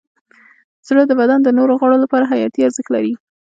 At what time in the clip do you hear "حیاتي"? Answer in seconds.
2.31-2.61